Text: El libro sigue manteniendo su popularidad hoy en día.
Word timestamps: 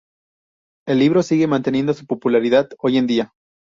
El 0.87 0.97
libro 0.97 1.21
sigue 1.21 1.45
manteniendo 1.45 1.93
su 1.93 2.07
popularidad 2.07 2.67
hoy 2.79 2.97
en 2.97 3.05
día. 3.05 3.33